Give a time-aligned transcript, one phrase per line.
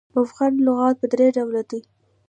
[0.15, 1.79] مفغن لغات پر درې ډوله دي.